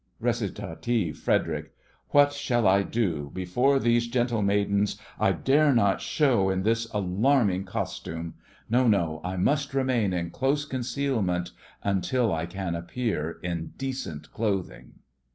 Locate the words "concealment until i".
10.65-12.47